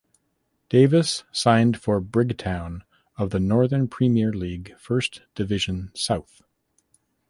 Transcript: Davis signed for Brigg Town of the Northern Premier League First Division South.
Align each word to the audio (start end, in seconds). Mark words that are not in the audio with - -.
Davis 0.67 1.25
signed 1.31 1.79
for 1.79 1.99
Brigg 1.99 2.35
Town 2.35 2.83
of 3.19 3.29
the 3.29 3.39
Northern 3.39 3.87
Premier 3.87 4.33
League 4.33 4.75
First 4.79 5.21
Division 5.35 5.91
South. 5.93 6.41